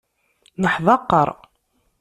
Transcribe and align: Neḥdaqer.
Neḥdaqer. 0.61 1.29